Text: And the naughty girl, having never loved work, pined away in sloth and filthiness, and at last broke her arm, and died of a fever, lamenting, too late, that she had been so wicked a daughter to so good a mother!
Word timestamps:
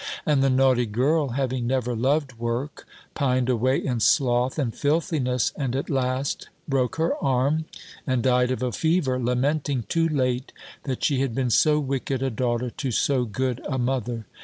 And 0.25 0.41
the 0.41 0.49
naughty 0.49 0.87
girl, 0.87 1.27
having 1.33 1.67
never 1.67 1.95
loved 1.95 2.39
work, 2.39 2.87
pined 3.13 3.49
away 3.49 3.77
in 3.77 3.99
sloth 3.99 4.57
and 4.57 4.73
filthiness, 4.75 5.53
and 5.55 5.75
at 5.75 5.91
last 5.91 6.49
broke 6.67 6.95
her 6.95 7.15
arm, 7.23 7.65
and 8.07 8.23
died 8.23 8.49
of 8.49 8.63
a 8.63 8.71
fever, 8.71 9.19
lamenting, 9.19 9.83
too 9.89 10.09
late, 10.09 10.53
that 10.85 11.03
she 11.03 11.21
had 11.21 11.35
been 11.35 11.51
so 11.51 11.79
wicked 11.79 12.23
a 12.23 12.31
daughter 12.31 12.71
to 12.71 12.89
so 12.89 13.25
good 13.25 13.61
a 13.69 13.77
mother! 13.77 14.25